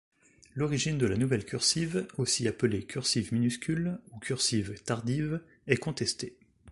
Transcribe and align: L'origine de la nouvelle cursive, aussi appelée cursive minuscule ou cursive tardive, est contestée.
L'origine 0.55 0.97
de 0.97 1.05
la 1.05 1.15
nouvelle 1.15 1.45
cursive, 1.45 2.07
aussi 2.17 2.47
appelée 2.47 2.87
cursive 2.87 3.31
minuscule 3.35 3.99
ou 4.09 4.17
cursive 4.17 4.81
tardive, 4.81 5.43
est 5.67 5.77
contestée. 5.77 6.39